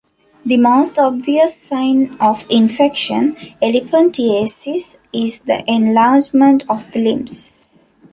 The 0.43 0.57
most 0.57 0.97
obvious 0.97 1.55
sign 1.55 2.17
of 2.19 2.47
infection, 2.49 3.35
elephantiasis, 3.61 4.97
is 5.13 5.41
the 5.41 5.63
enlargement 5.71 6.67
of 6.67 6.91
the 6.91 7.03
limbs. 7.03 7.69